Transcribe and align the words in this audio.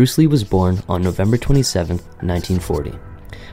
Bruce 0.00 0.16
Lee 0.16 0.26
was 0.26 0.44
born 0.44 0.82
on 0.88 1.02
November 1.02 1.36
27, 1.36 1.98
1940. 1.98 2.94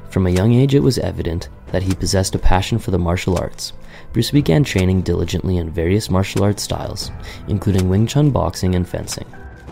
From 0.09 0.27
a 0.27 0.29
young 0.29 0.53
age, 0.53 0.75
it 0.75 0.79
was 0.79 0.97
evident 0.97 1.49
that 1.73 1.83
he 1.83 1.93
possessed 1.93 2.35
a 2.35 2.39
passion 2.39 2.79
for 2.79 2.91
the 2.91 2.97
martial 2.97 3.37
arts. 3.37 3.73
Bruce 4.13 4.31
began 4.31 4.63
training 4.63 5.01
diligently 5.01 5.57
in 5.57 5.69
various 5.69 6.09
martial 6.09 6.45
arts 6.45 6.63
styles, 6.63 7.11
including 7.49 7.89
Wing 7.89 8.07
Chun 8.07 8.29
boxing 8.29 8.75
and 8.75 8.87
fencing. 8.87 9.25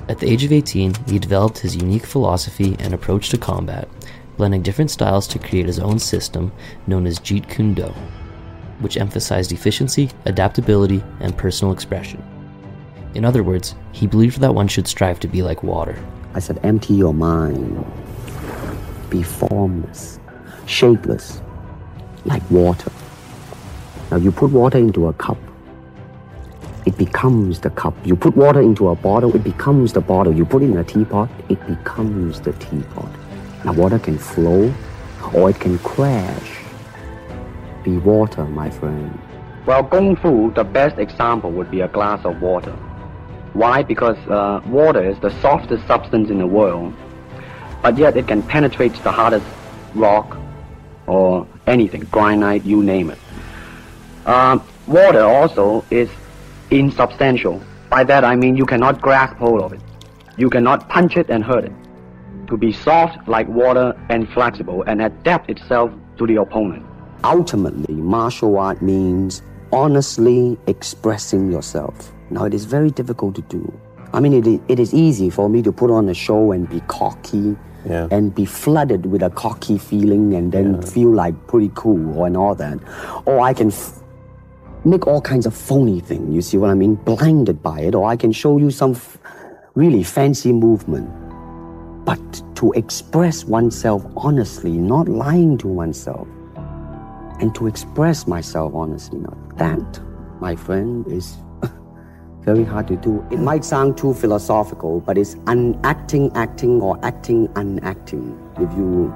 At 0.09 0.19
the 0.19 0.29
age 0.29 0.43
of 0.43 0.51
18, 0.51 0.93
he 1.07 1.17
developed 1.17 1.59
his 1.59 1.77
unique 1.77 2.05
philosophy 2.05 2.75
and 2.79 2.93
approach 2.93 3.29
to 3.29 3.37
combat, 3.37 3.87
blending 4.35 4.61
different 4.61 4.91
styles 4.91 5.27
to 5.27 5.39
create 5.39 5.67
his 5.67 5.79
own 5.79 5.97
system 5.97 6.51
known 6.87 7.07
as 7.07 7.19
Jeet 7.19 7.49
Kune 7.49 7.73
Do, 7.73 7.87
which 8.81 8.97
emphasized 8.97 9.53
efficiency, 9.53 10.09
adaptability, 10.25 11.01
and 11.21 11.37
personal 11.37 11.73
expression. 11.73 12.21
In 13.13 13.23
other 13.23 13.43
words, 13.43 13.75
he 13.93 14.07
believed 14.07 14.41
that 14.41 14.53
one 14.53 14.67
should 14.67 14.89
strive 14.89 15.21
to 15.21 15.29
be 15.29 15.41
like 15.41 15.63
water. 15.63 15.97
I 16.35 16.39
said, 16.39 16.59
empty 16.63 16.93
your 16.93 17.13
mind. 17.13 17.85
Be 19.09 19.23
formless, 19.23 20.19
shapeless, 20.65 21.41
like 22.25 22.43
water. 22.51 22.91
Now, 24.11 24.17
you 24.17 24.33
put 24.33 24.51
water 24.51 24.77
into 24.77 25.07
a 25.07 25.13
cup, 25.13 25.37
it 26.85 26.97
becomes 26.97 27.61
the 27.61 27.69
cup. 27.69 27.95
You 28.05 28.17
put 28.17 28.35
water 28.35 28.59
into 28.61 28.89
a 28.89 28.95
bottle, 28.95 29.33
it 29.33 29.45
becomes 29.45 29.93
the 29.93 30.01
bottle. 30.01 30.35
You 30.35 30.43
put 30.43 30.61
it 30.61 30.65
in 30.65 30.77
a 30.77 30.83
teapot, 30.83 31.29
it 31.47 31.65
becomes 31.67 32.41
the 32.41 32.51
teapot. 32.53 33.09
Now, 33.63 33.71
water 33.71 33.97
can 33.97 34.17
flow 34.17 34.73
or 35.33 35.49
it 35.49 35.59
can 35.61 35.79
crash. 35.79 36.57
Be 37.85 37.97
water, 37.97 38.43
my 38.43 38.69
friend. 38.69 39.17
Well, 39.65 39.85
Kung 39.85 40.17
Fu, 40.17 40.51
the 40.51 40.65
best 40.65 40.97
example 40.99 41.51
would 41.51 41.71
be 41.71 41.79
a 41.79 41.87
glass 41.87 42.25
of 42.25 42.41
water. 42.41 42.75
Why? 43.55 43.83
Because 43.83 44.17
uh, 44.27 44.59
water 44.67 45.01
is 45.01 45.17
the 45.21 45.31
softest 45.39 45.87
substance 45.87 46.29
in 46.29 46.39
the 46.39 46.45
world, 46.45 46.93
but 47.81 47.97
yet 47.97 48.17
it 48.17 48.27
can 48.27 48.43
penetrate 48.43 48.93
the 48.95 49.11
hardest 49.11 49.45
rock 49.93 50.37
or 51.07 51.47
anything, 51.65 52.01
granite, 52.11 52.65
you 52.65 52.83
name 52.83 53.11
it. 53.11 53.19
Uh, 54.25 54.59
water 54.87 55.21
also 55.21 55.85
is 55.89 56.09
insubstantial. 56.69 57.63
By 57.89 58.03
that 58.03 58.25
I 58.25 58.35
mean 58.35 58.57
you 58.57 58.65
cannot 58.65 59.01
grasp 59.01 59.37
hold 59.37 59.61
of 59.61 59.71
it. 59.71 59.79
You 60.35 60.49
cannot 60.49 60.89
punch 60.89 61.15
it 61.15 61.29
and 61.29 61.41
hurt 61.41 61.63
it. 61.63 61.71
To 62.47 62.57
be 62.57 62.73
soft 62.73 63.25
like 63.25 63.47
water 63.47 63.97
and 64.09 64.27
flexible 64.33 64.83
and 64.83 65.01
adapt 65.01 65.49
itself 65.49 65.91
to 66.17 66.27
the 66.27 66.41
opponent. 66.41 66.85
Ultimately, 67.23 67.95
martial 67.95 68.57
art 68.57 68.81
means 68.81 69.41
honestly 69.75 70.57
expressing 70.67 71.51
yourself. 71.51 72.11
Now, 72.29 72.45
it 72.45 72.53
is 72.53 72.65
very 72.65 72.89
difficult 72.89 73.35
to 73.35 73.41
do. 73.43 73.61
I 74.13 74.19
mean, 74.19 74.33
it, 74.33 74.61
it 74.69 74.79
is 74.79 74.93
easy 74.93 75.29
for 75.29 75.49
me 75.49 75.61
to 75.63 75.71
put 75.71 75.91
on 75.91 76.07
a 76.09 76.13
show 76.13 76.51
and 76.53 76.67
be 76.69 76.79
cocky 76.87 77.55
Yeah. 77.85 78.07
and 78.09 78.33
be 78.33 78.45
flooded 78.45 79.05
with 79.05 79.21
a 79.21 79.29
cocky 79.29 79.77
feeling 79.77 80.33
and 80.33 80.51
then 80.51 80.81
feel 80.81 81.11
like 81.11 81.35
pretty 81.47 81.71
cool 81.75 82.23
and 82.25 82.35
all 82.37 82.55
that. 82.55 82.79
Or 83.25 83.41
I 83.41 83.53
can 83.53 83.67
f- 83.67 84.01
make 84.85 85.05
all 85.05 85.21
kinds 85.21 85.45
of 85.45 85.53
phony 85.53 85.99
thing. 85.99 86.31
You 86.31 86.41
see 86.41 86.57
what 86.57 86.69
I 86.69 86.73
mean? 86.73 86.95
Blinded 86.95 87.61
by 87.61 87.81
it. 87.81 87.93
Or 87.93 88.07
I 88.09 88.15
can 88.15 88.31
show 88.31 88.57
you 88.57 88.71
some 88.71 88.91
f- 88.93 89.17
really 89.75 90.03
fancy 90.03 90.53
movement. 90.53 91.09
But 92.05 92.21
to 92.55 92.71
express 92.73 93.43
oneself 93.45 94.05
honestly, 94.15 94.71
not 94.71 95.07
lying 95.09 95.57
to 95.59 95.67
oneself, 95.67 96.27
and 97.39 97.53
to 97.55 97.67
express 97.67 98.27
myself 98.27 98.73
honestly, 98.73 99.19
not 99.19 99.57
that, 99.57 100.01
my 100.39 100.55
friend, 100.55 101.05
is 101.07 101.37
very 102.41 102.63
hard 102.63 102.87
to 102.87 102.95
do. 102.95 103.25
It 103.31 103.39
might 103.39 103.65
sound 103.65 103.97
too 103.97 104.13
philosophical, 104.13 105.01
but 105.01 105.17
it's 105.17 105.35
unacting 105.47 106.31
acting 106.35 106.81
or 106.81 106.97
acting 107.03 107.47
unacting. 107.55 108.37
If 108.57 108.71
you 108.77 109.13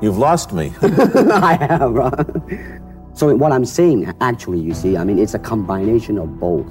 You've 0.00 0.18
lost 0.18 0.52
me. 0.52 0.72
I 0.82 1.58
have, 1.60 1.92
right? 1.92 2.80
So 3.12 3.34
what 3.34 3.52
I'm 3.52 3.66
saying, 3.66 4.12
actually, 4.22 4.60
you 4.60 4.72
see, 4.72 4.96
I 4.96 5.04
mean, 5.04 5.18
it's 5.18 5.34
a 5.34 5.38
combination 5.38 6.16
of 6.16 6.40
both. 6.40 6.66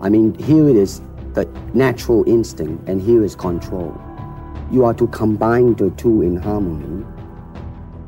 I 0.00 0.08
mean, 0.08 0.32
here 0.38 0.68
it 0.68 0.76
is 0.76 1.02
the 1.34 1.44
natural 1.74 2.24
instinct, 2.26 2.88
and 2.88 3.00
here 3.00 3.22
is 3.22 3.34
control. 3.34 3.94
You 4.70 4.84
are 4.86 4.94
to 4.94 5.06
combine 5.08 5.74
the 5.74 5.90
two 5.90 6.22
in 6.22 6.36
harmony. 6.36 7.04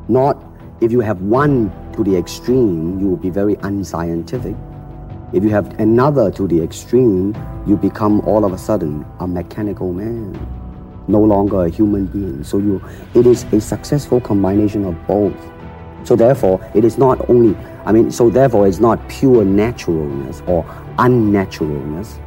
Not 0.09 0.43
if 0.81 0.93
you 0.93 1.01
have 1.01 1.21
one 1.21 1.71
to 1.95 2.05
the 2.05 2.17
extreme, 2.17 3.01
you 3.01 3.09
will 3.09 3.17
be 3.17 3.31
very 3.31 3.57
unscientific. 3.63 4.57
If 5.33 5.43
you 5.43 5.51
have 5.51 5.81
another 5.81 6.31
to 6.33 6.47
the 6.47 6.63
extreme, 6.63 7.35
you 7.67 7.77
become 7.77 8.21
all 8.21 8.45
of 8.45 8.53
a 8.53 8.59
sudden 8.59 9.05
a 9.21 9.27
mechanical 9.27 9.93
man 9.93 10.33
no 11.09 11.21
longer 11.21 11.65
a 11.67 11.69
human 11.69 12.07
being. 12.07 12.45
So 12.45 12.59
you, 12.59 12.83
it 13.15 13.27
is 13.27 13.45
a 13.53 13.61
successful 13.61 14.21
combination 14.21 14.85
of 14.85 15.07
both. 15.07 15.37
So 16.05 16.17
therefore, 16.17 16.61
it 16.75 16.85
is 16.85 16.99
not 16.99 17.29
only, 17.29 17.57
I 17.85 17.93
mean, 17.93 18.11
so 18.11 18.31
therefore 18.31 18.67
it's 18.67 18.81
not 18.81 19.07
pure 19.09 19.45
naturalness 19.45 20.43
or 20.47 20.65
unnaturalness. 20.99 22.21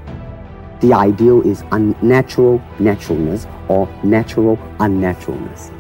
The 0.82 0.94
ideal 0.94 1.42
is 1.42 1.64
unnatural 1.72 2.62
naturalness 2.80 3.48
or 3.68 3.88
natural 4.04 4.58
unnaturalness. 4.80 5.72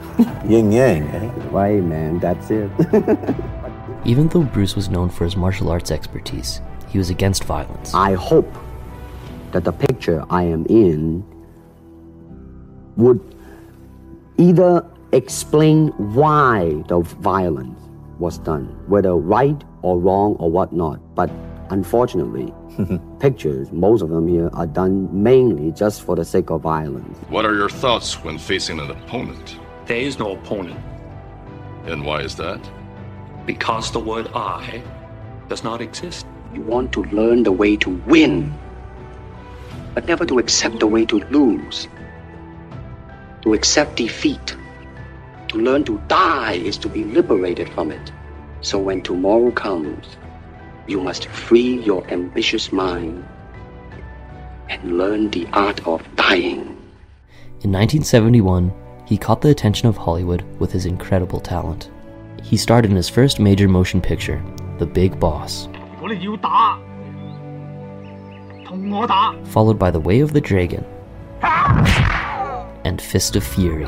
Yin 0.49 0.71
yang, 0.71 1.07
eh? 1.09 1.31
Right, 1.51 1.83
man, 1.83 2.19
that's 2.19 2.49
it. 2.49 2.71
Even 4.05 4.27
though 4.29 4.43
Bruce 4.43 4.75
was 4.75 4.89
known 4.89 5.09
for 5.09 5.23
his 5.25 5.35
martial 5.35 5.69
arts 5.69 5.91
expertise, 5.91 6.61
he 6.89 6.97
was 6.97 7.09
against 7.09 7.43
violence. 7.43 7.93
I 7.93 8.13
hope 8.13 8.51
that 9.51 9.63
the 9.63 9.71
picture 9.71 10.23
I 10.29 10.43
am 10.43 10.65
in 10.67 11.25
would 12.95 13.21
either 14.37 14.85
explain 15.11 15.89
why 16.13 16.83
the 16.87 16.99
violence 16.99 17.79
was 18.19 18.37
done, 18.39 18.65
whether 18.87 19.15
right 19.15 19.61
or 19.81 19.99
wrong 19.99 20.35
or 20.37 20.49
whatnot. 20.49 20.99
But 21.15 21.29
unfortunately, 21.69 22.53
pictures, 23.19 23.71
most 23.71 24.01
of 24.01 24.09
them 24.09 24.27
here, 24.27 24.49
are 24.53 24.67
done 24.67 25.09
mainly 25.11 25.71
just 25.71 26.01
for 26.01 26.15
the 26.15 26.25
sake 26.25 26.49
of 26.49 26.61
violence. 26.61 27.17
What 27.29 27.45
are 27.45 27.55
your 27.55 27.69
thoughts 27.69 28.23
when 28.23 28.37
facing 28.37 28.79
an 28.79 28.91
opponent? 28.91 29.59
There 29.85 29.97
is 29.97 30.19
no 30.19 30.33
opponent 30.33 30.77
And 31.85 32.05
why 32.05 32.21
is 32.21 32.35
that? 32.35 32.59
Because 33.47 33.91
the 33.91 33.99
word 33.99 34.29
I 34.35 34.83
does 35.47 35.63
not 35.63 35.81
exist. 35.81 36.27
You 36.53 36.61
want 36.61 36.91
to 36.93 37.03
learn 37.05 37.43
the 37.43 37.51
way 37.51 37.75
to 37.77 37.89
win, 38.05 38.53
but 39.95 40.05
never 40.05 40.25
to 40.25 40.37
accept 40.37 40.79
the 40.79 40.87
way 40.87 41.05
to 41.05 41.19
lose. 41.31 41.87
To 43.41 43.53
accept 43.53 43.95
defeat, 43.95 44.55
to 45.47 45.57
learn 45.57 45.85
to 45.85 45.99
die 46.07 46.53
is 46.53 46.77
to 46.79 46.89
be 46.89 47.05
liberated 47.05 47.69
from 47.69 47.91
it. 47.91 48.11
So 48.61 48.77
when 48.77 49.01
tomorrow 49.01 49.51
comes, 49.51 50.05
you 50.87 50.99
must 50.99 51.27
free 51.27 51.81
your 51.81 52.05
ambitious 52.09 52.71
mind 52.73 53.25
and 54.69 54.97
learn 54.97 55.29
the 55.31 55.47
art 55.53 55.85
of 55.87 56.03
dying. 56.15 56.75
In 57.61 57.71
1971, 57.71 58.73
he 59.05 59.17
caught 59.17 59.41
the 59.41 59.49
attention 59.49 59.87
of 59.87 59.95
Hollywood 59.95 60.43
with 60.59 60.73
his 60.73 60.85
incredible 60.85 61.39
talent 61.39 61.89
he 62.47 62.55
starred 62.55 62.85
in 62.85 62.95
his 62.95 63.09
first 63.09 63.41
major 63.41 63.67
motion 63.67 63.99
picture, 63.99 64.41
The 64.77 64.85
Big 64.85 65.19
Boss. 65.19 65.67
Followed 69.47 69.77
by 69.77 69.91
The 69.91 69.99
Way 69.99 70.21
of 70.21 70.31
the 70.31 70.39
Dragon 70.39 70.85
and 72.85 73.01
Fist 73.01 73.35
of 73.35 73.43
Fury. 73.43 73.83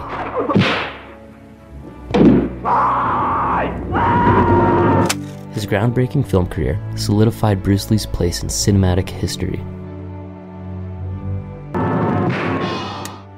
His 5.54 5.66
groundbreaking 5.66 6.28
film 6.28 6.48
career 6.48 6.78
solidified 6.98 7.64
Bruce 7.64 7.90
Lee's 7.90 8.06
place 8.06 8.44
in 8.44 8.50
cinematic 8.50 9.08
history. 9.08 9.62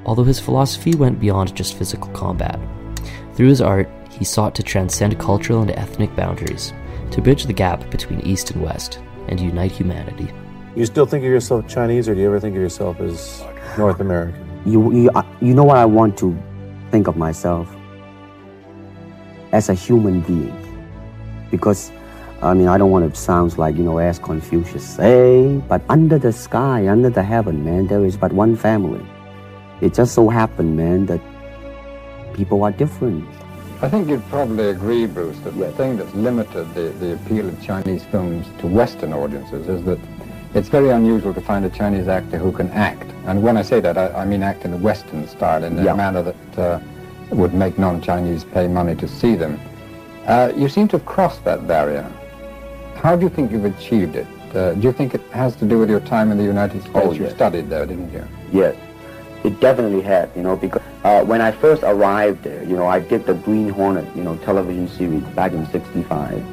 Although 0.04 0.24
his 0.24 0.40
philosophy 0.40 0.96
went 0.96 1.20
beyond 1.20 1.56
just 1.56 1.78
physical 1.78 2.10
combat, 2.12 2.60
through 3.36 3.50
his 3.50 3.62
art, 3.62 3.88
he 4.22 4.26
sought 4.26 4.54
to 4.54 4.62
transcend 4.62 5.18
cultural 5.18 5.64
and 5.64 5.72
ethnic 5.72 6.16
boundaries, 6.16 6.74
to 7.10 7.20
bridge 7.20 7.46
the 7.46 7.54
gap 7.54 7.90
between 7.90 8.20
East 8.20 8.52
and 8.52 8.62
West, 8.62 9.00
and 9.30 9.40
unite 9.40 9.72
humanity. 9.72 10.32
You 10.76 10.86
still 10.86 11.08
think 11.08 11.24
of 11.24 11.32
yourself 11.32 11.68
Chinese, 11.68 12.08
or 12.08 12.14
do 12.14 12.22
you 12.22 12.28
ever 12.28 12.40
think 12.40 12.56
of 12.56 12.62
yourself 12.62 13.00
as 13.00 13.44
North 13.80 14.00
American? 14.00 14.40
You, 14.64 14.94
you, 14.94 15.10
uh, 15.16 15.24
you 15.42 15.56
know 15.56 15.64
what 15.64 15.78
I 15.78 15.86
want 15.86 16.20
to 16.20 16.38
think 16.92 17.08
of 17.08 17.18
myself? 17.18 17.68
As 19.54 19.70
a 19.70 19.74
human 19.74 20.22
being. 20.22 20.56
Because, 21.50 21.92
I 22.44 22.54
mean, 22.54 22.68
I 22.68 22.78
don't 22.78 22.92
want 22.92 23.12
to 23.12 23.20
sound 23.20 23.58
like, 23.58 23.76
you 23.76 23.84
know, 23.84 23.98
as 23.98 24.20
Confucius 24.20 24.88
say, 24.88 25.60
but 25.68 25.82
under 25.90 26.20
the 26.20 26.32
sky, 26.32 26.88
under 26.88 27.10
the 27.10 27.24
heaven, 27.24 27.66
man, 27.66 27.88
there 27.88 28.06
is 28.06 28.18
but 28.18 28.32
one 28.32 28.56
family. 28.56 29.04
It 29.82 29.96
just 29.96 30.14
so 30.14 30.30
happened, 30.30 30.78
man, 30.78 31.08
that 31.08 31.22
people 32.36 32.64
are 32.64 32.72
different. 32.72 33.28
I 33.84 33.90
think 33.90 34.08
you'd 34.08 34.24
probably 34.30 34.70
agree, 34.70 35.08
Bruce, 35.08 35.38
that 35.40 35.58
the 35.58 35.72
thing 35.72 35.98
that's 35.98 36.14
limited 36.14 36.72
the, 36.76 36.90
the 37.00 37.14
appeal 37.14 37.48
of 37.50 37.60
Chinese 37.64 38.04
films 38.06 38.46
to 38.60 38.68
Western 38.68 39.12
audiences 39.12 39.68
is 39.68 39.84
that 39.86 39.98
it's 40.54 40.70
very 40.70 40.90
unusual 40.90 41.34
to 41.34 41.42
find 41.42 41.66
a 41.66 41.70
Chinese 41.70 42.08
actor 42.08 42.38
who 42.38 42.52
can 42.52 42.70
act. 42.72 43.10
And 43.26 43.42
when 43.42 43.58
I 43.58 43.64
say 43.64 43.80
that, 43.80 43.98
I, 43.98 44.10
I 44.22 44.26
mean 44.26 44.44
act 44.44 44.66
in 44.66 44.74
a 44.74 44.78
Western 44.78 45.28
style, 45.28 45.64
in 45.64 45.80
a 45.80 45.84
Yeah. 45.84 45.96
manner 45.96 46.22
that 46.22 46.60
uh, 46.60 46.80
would 47.32 47.54
make 47.56 47.80
non-Chinese 47.80 48.44
pay 48.44 48.68
money 48.68 48.96
to 48.96 49.08
see 49.08 49.34
them. 49.36 49.60
Uh, 50.28 50.52
you 50.56 50.70
seem 50.70 50.88
to 50.90 50.98
have 50.98 51.06
crossed 51.08 51.44
that 51.46 51.68
barrier. 51.68 52.08
How 52.98 53.16
do 53.16 53.24
you 53.24 53.30
think 53.30 53.52
you've 53.52 53.66
achieved 53.66 54.16
it? 54.16 54.28
Uh, 54.56 54.74
do 54.74 54.82
you 54.82 54.92
think 54.92 55.16
it 55.16 55.22
has 55.32 55.56
to 55.56 55.66
do 55.66 55.80
with 55.80 55.90
your 55.90 56.02
time 56.02 56.32
in 56.32 56.38
the 56.38 56.44
United 56.44 56.82
States? 56.82 56.96
Oh, 56.96 57.14
You 57.14 57.30
studied 57.32 57.70
there, 57.70 57.86
didn't 57.88 58.12
you? 58.14 58.28
Yes, 58.52 58.76
it 59.44 59.60
definitely 59.60 60.02
had, 60.02 60.30
you 60.36 60.44
know, 60.44 60.56
because 60.56 60.82
uh, 61.04 61.24
when 61.24 61.42
I 61.42 61.52
first 61.52 61.84
arrived 61.84 62.44
there, 62.44 62.64
you 62.64 62.76
know, 62.76 62.88
I 62.88 63.00
did 63.00 63.26
the 63.26 63.34
Green 63.34 63.70
Hornet, 63.70 64.16
you 64.16 64.24
know, 64.24 64.36
television 64.38 64.88
series 64.88 65.24
back 65.36 65.52
in 65.54 65.66
65. 65.72 66.44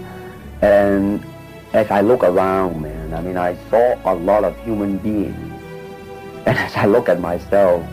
And 0.62 1.25
as 1.73 1.90
I 1.90 2.00
look 2.00 2.25
around, 2.25 2.81
man, 2.81 3.12
I 3.12 3.20
mean, 3.20 3.37
I 3.37 3.56
saw 3.69 4.00
a 4.11 4.14
lot 4.14 4.44
of 4.44 4.58
human 4.64 4.99
beings. 4.99 5.37
And 6.46 6.56
as 6.56 6.75
I 6.76 6.87
look 6.87 7.11
at 7.11 7.20
myself, 7.20 7.85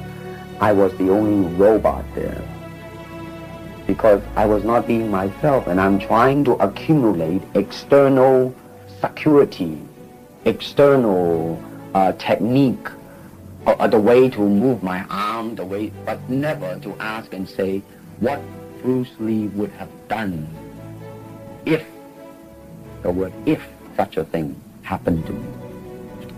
I 0.62 0.72
was 0.72 0.96
the 0.98 1.10
only 1.10 1.54
robot 1.56 2.06
there. 2.16 2.42
Because 3.86 4.22
I 4.38 4.46
was 4.46 4.64
not 4.64 4.88
being 4.88 5.12
myself, 5.12 5.68
and 5.68 5.82
I'm 5.82 6.00
trying 6.00 6.46
to 6.46 6.54
accumulate 6.54 7.42
external 7.54 8.56
security, 9.02 9.78
external 10.46 11.62
uh, 11.94 12.14
technique, 12.14 12.88
uh, 13.66 13.72
uh, 13.80 13.88
the 13.88 14.00
way 14.00 14.30
to 14.30 14.40
move 14.40 14.84
my 14.84 15.04
arm, 15.10 15.56
the 15.56 15.66
way, 15.66 15.92
but 16.06 16.20
never 16.30 16.80
to 16.80 16.96
ask 17.00 17.34
and 17.34 17.50
say 17.50 17.82
what 18.20 18.40
Bruce 18.82 19.12
Lee 19.20 19.48
would 19.48 19.72
have 19.72 19.90
done 20.08 20.48
if, 21.66 21.84
the 23.02 23.12
word 23.12 23.34
if 23.46 23.62
such 23.96 24.18
a 24.18 24.26
thing 24.26 24.56
happened 24.84 25.26
to 25.26 25.34
me. 25.34 25.48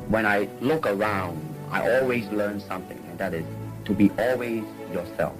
When 0.07 0.25
I 0.25 0.47
look 0.61 0.87
around, 0.87 1.43
I 1.69 1.99
always 1.99 2.27
learn 2.29 2.61
something, 2.61 2.97
and 3.09 3.17
that 3.19 3.33
is 3.33 3.45
to 3.85 3.93
be 3.93 4.09
always 4.17 4.63
yourself 4.93 5.35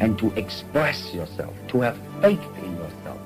and 0.00 0.18
to 0.18 0.32
express 0.36 1.12
yourself, 1.12 1.54
to 1.68 1.80
have 1.80 1.98
faith 2.22 2.40
in 2.62 2.76
yourself. 2.76 3.20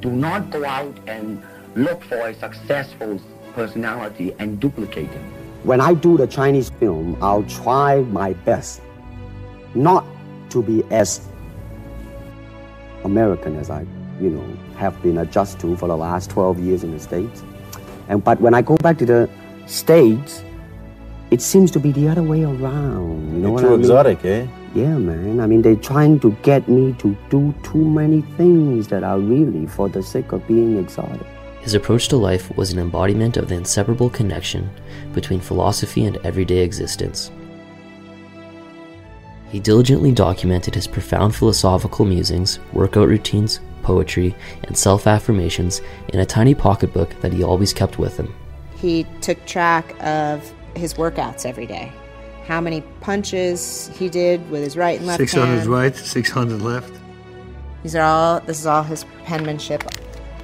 Do 0.00 0.10
not 0.10 0.50
go 0.50 0.64
out 0.64 0.94
and 1.06 1.42
look 1.74 2.02
for 2.04 2.28
a 2.28 2.34
successful 2.34 3.20
personality 3.54 4.34
and 4.38 4.60
duplicate 4.60 5.10
it. 5.10 5.45
When 5.66 5.80
I 5.80 5.94
do 5.94 6.16
the 6.16 6.28
Chinese 6.28 6.70
film, 6.70 7.18
I'll 7.20 7.42
try 7.42 8.02
my 8.02 8.34
best 8.44 8.80
not 9.74 10.06
to 10.50 10.62
be 10.62 10.84
as 10.92 11.20
American 13.02 13.56
as 13.56 13.68
I, 13.68 13.84
you 14.20 14.30
know, 14.30 14.46
have 14.76 15.02
been 15.02 15.18
adjusted 15.18 15.62
to 15.62 15.76
for 15.76 15.88
the 15.88 15.96
last 15.96 16.30
12 16.30 16.60
years 16.60 16.84
in 16.84 16.92
the 16.92 17.00
States. 17.00 17.42
And 18.08 18.22
but 18.22 18.40
when 18.40 18.54
I 18.54 18.62
go 18.62 18.76
back 18.76 18.96
to 18.98 19.06
the 19.06 19.28
States, 19.66 20.44
it 21.32 21.42
seems 21.42 21.72
to 21.72 21.80
be 21.80 21.90
the 21.90 22.06
other 22.06 22.22
way 22.22 22.44
around. 22.44 23.34
You 23.34 23.40
know 23.40 23.48
You're 23.48 23.58
too 23.58 23.66
I 23.66 23.70
mean? 23.70 23.80
exotic, 23.80 24.24
eh? 24.24 24.46
Yeah, 24.72 24.96
man. 24.98 25.40
I 25.40 25.48
mean, 25.48 25.62
they're 25.62 25.74
trying 25.74 26.20
to 26.20 26.30
get 26.44 26.68
me 26.68 26.92
to 27.00 27.16
do 27.28 27.52
too 27.64 27.84
many 27.84 28.22
things 28.36 28.86
that 28.86 29.02
are 29.02 29.18
really 29.18 29.66
for 29.66 29.88
the 29.88 30.04
sake 30.04 30.30
of 30.30 30.46
being 30.46 30.78
exotic. 30.78 31.26
His 31.60 31.74
approach 31.74 32.08
to 32.08 32.16
life 32.16 32.54
was 32.56 32.72
an 32.72 32.78
embodiment 32.78 33.36
of 33.36 33.48
the 33.48 33.56
inseparable 33.56 34.10
connection 34.10 34.70
between 35.12 35.40
philosophy 35.40 36.04
and 36.04 36.16
everyday 36.18 36.58
existence. 36.58 37.30
He 39.50 39.60
diligently 39.60 40.12
documented 40.12 40.74
his 40.74 40.86
profound 40.86 41.34
philosophical 41.34 42.04
musings, 42.04 42.58
workout 42.72 43.08
routines, 43.08 43.60
poetry, 43.82 44.34
and 44.64 44.76
self 44.76 45.06
affirmations 45.06 45.80
in 46.08 46.20
a 46.20 46.26
tiny 46.26 46.54
pocketbook 46.54 47.18
that 47.20 47.32
he 47.32 47.42
always 47.42 47.72
kept 47.72 47.98
with 47.98 48.16
him. 48.16 48.34
He 48.76 49.06
took 49.20 49.44
track 49.46 49.94
of 50.04 50.52
his 50.74 50.94
workouts 50.94 51.46
every 51.46 51.66
day. 51.66 51.92
How 52.46 52.60
many 52.60 52.82
punches 53.00 53.90
he 53.96 54.08
did 54.08 54.48
with 54.50 54.62
his 54.62 54.76
right 54.76 54.98
and 54.98 55.06
left 55.06 55.18
600 55.18 55.46
hand. 55.46 55.66
right, 55.66 55.96
600 55.96 56.62
left. 56.62 56.92
These 57.82 57.96
are 57.96 58.02
all 58.02 58.40
this 58.40 58.58
is 58.58 58.66
all 58.66 58.82
his 58.82 59.04
penmanship, 59.24 59.84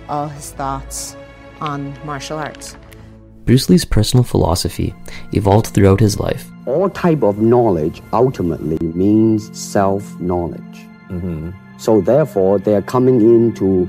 all 0.09 0.29
his 0.29 0.53
thoughts 0.53 1.17
on 1.61 1.95
martial 2.05 2.39
arts. 2.39 2.77
Bruce 3.45 3.69
Lee's 3.69 3.85
personal 3.85 4.23
philosophy 4.23 4.95
evolved 5.33 5.69
throughout 5.69 5.99
his 5.99 6.21
life. 6.21 6.51
All 6.67 6.89
type 6.89 7.23
of 7.23 7.39
knowledge 7.39 8.01
ultimately 8.13 8.79
means 8.87 9.57
self-knowledge. 9.59 10.87
Mm-hmm. 11.09 11.51
So 11.77 12.01
therefore, 12.01 12.61
they're 12.61 12.83
coming 12.83 13.21
in 13.21 13.53
to, 13.55 13.89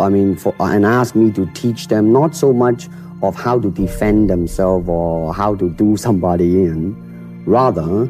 I 0.00 0.08
mean, 0.08 0.36
for, 0.36 0.54
and 0.60 0.86
ask 0.86 1.16
me 1.16 1.32
to 1.32 1.46
teach 1.52 1.88
them 1.88 2.12
not 2.12 2.36
so 2.36 2.52
much 2.52 2.88
of 3.22 3.34
how 3.34 3.58
to 3.58 3.70
defend 3.72 4.30
themselves 4.30 4.88
or 4.88 5.34
how 5.34 5.56
to 5.56 5.68
do 5.70 5.96
somebody 6.06 6.62
in, 6.62 6.94
rather, 7.44 8.06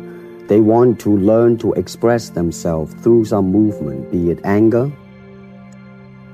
they 0.48 0.60
want 0.60 1.00
to 1.00 1.16
learn 1.16 1.56
to 1.58 1.72
express 1.72 2.28
themselves 2.30 2.94
through 3.02 3.24
some 3.24 3.50
movement, 3.50 4.12
be 4.12 4.30
it 4.30 4.40
anger, 4.44 4.92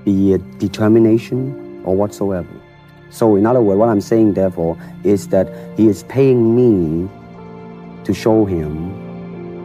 be 0.04 0.32
it 0.34 0.58
determination, 0.58 1.82
or 1.84 1.96
whatsoever. 1.96 2.48
So, 3.10 3.36
in 3.36 3.46
other 3.46 3.60
words, 3.60 3.78
what 3.78 3.88
I'm 3.88 4.00
saying, 4.00 4.34
therefore, 4.34 4.78
is 5.04 5.28
that 5.28 5.48
he 5.76 5.88
is 5.88 6.04
paying 6.04 6.56
me 6.56 7.08
to 8.04 8.14
show 8.14 8.44
him 8.44 8.90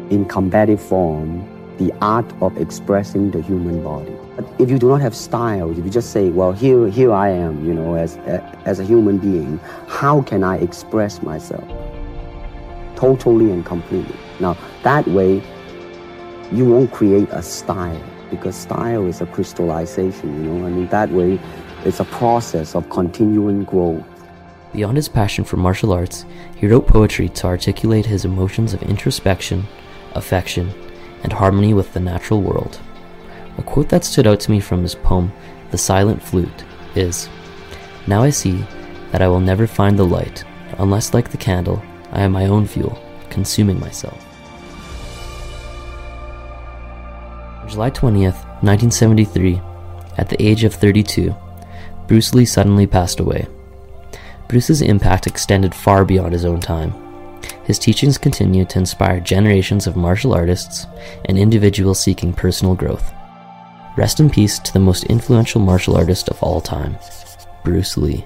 in 0.09 0.25
combative 0.25 0.81
form 0.81 1.47
the 1.77 1.93
art 2.01 2.25
of 2.41 2.57
expressing 2.57 3.31
the 3.31 3.41
human 3.41 3.83
body. 3.83 4.13
But 4.35 4.45
if 4.59 4.69
you 4.69 4.77
do 4.77 4.89
not 4.89 5.01
have 5.01 5.15
style, 5.15 5.71
if 5.71 5.77
you 5.77 5.89
just 5.89 6.11
say, 6.11 6.29
well, 6.29 6.51
here, 6.51 6.87
here 6.87 7.13
I 7.13 7.29
am, 7.29 7.65
you 7.65 7.73
know, 7.73 7.95
as, 7.95 8.17
as 8.65 8.79
a 8.79 8.83
human 8.83 9.17
being, 9.17 9.59
how 9.87 10.21
can 10.23 10.43
I 10.43 10.57
express 10.57 11.21
myself? 11.21 11.67
Totally 12.95 13.51
and 13.51 13.65
completely. 13.65 14.15
Now, 14.39 14.57
that 14.83 15.07
way, 15.07 15.41
you 16.51 16.65
won't 16.65 16.91
create 16.91 17.29
a 17.31 17.43
style 17.43 18.01
because 18.29 18.55
style 18.55 19.05
is 19.05 19.21
a 19.21 19.25
crystallization, 19.25 20.43
you 20.43 20.51
know. 20.51 20.67
I 20.67 20.69
mean, 20.69 20.87
that 20.87 21.09
way, 21.11 21.39
it's 21.85 21.99
a 21.99 22.05
process 22.05 22.75
of 22.75 22.89
continuing 22.89 23.63
growth. 23.63 24.03
Beyond 24.73 24.97
his 24.97 25.09
passion 25.09 25.43
for 25.43 25.57
martial 25.57 25.93
arts, 25.93 26.25
he 26.55 26.67
wrote 26.67 26.87
poetry 26.87 27.29
to 27.29 27.47
articulate 27.47 28.05
his 28.05 28.25
emotions 28.25 28.73
of 28.73 28.83
introspection, 28.83 29.65
affection, 30.13 30.73
and 31.23 31.33
harmony 31.33 31.73
with 31.73 31.93
the 31.93 31.99
natural 31.99 32.41
world. 32.41 32.79
A 33.57 33.63
quote 33.63 33.89
that 33.89 34.03
stood 34.03 34.27
out 34.27 34.39
to 34.41 34.51
me 34.51 34.59
from 34.59 34.83
his 34.83 34.95
poem, 34.95 35.31
The 35.71 35.77
Silent 35.77 36.21
Flute, 36.21 36.63
is 36.95 37.29
Now 38.05 38.23
I 38.23 38.29
see 38.29 38.65
that 39.11 39.21
I 39.21 39.27
will 39.27 39.39
never 39.39 39.65
find 39.65 39.97
the 39.97 40.05
light, 40.05 40.43
unless, 40.77 41.13
like 41.13 41.29
the 41.29 41.37
candle, 41.37 41.81
I 42.11 42.21
am 42.21 42.31
my 42.33 42.45
own 42.45 42.67
fuel, 42.67 43.01
consuming 43.29 43.79
myself. 43.79 44.26
July 47.67 47.91
20th, 47.91 48.45
1973, 48.63 49.61
at 50.17 50.29
the 50.29 50.41
age 50.41 50.63
of 50.63 50.73
32, 50.73 51.35
Bruce 52.07 52.33
Lee 52.33 52.45
suddenly 52.45 52.87
passed 52.87 53.19
away. 53.19 53.45
Bruce's 54.47 54.81
impact 54.81 55.27
extended 55.27 55.75
far 55.75 56.05
beyond 56.05 56.31
his 56.31 56.45
own 56.45 56.61
time. 56.61 56.93
His 57.65 57.77
teachings 57.77 58.17
continue 58.17 58.63
to 58.65 58.79
inspire 58.79 59.19
generations 59.19 59.85
of 59.85 59.97
martial 59.97 60.33
artists 60.33 60.87
and 61.25 61.37
individuals 61.37 61.99
seeking 61.99 62.31
personal 62.31 62.73
growth. 62.73 63.13
Rest 63.97 64.21
in 64.21 64.29
peace 64.29 64.59
to 64.59 64.71
the 64.71 64.79
most 64.79 65.03
influential 65.05 65.59
martial 65.59 65.97
artist 65.97 66.29
of 66.29 66.41
all 66.41 66.61
time, 66.61 66.97
Bruce 67.63 67.97
Lee. 67.97 68.25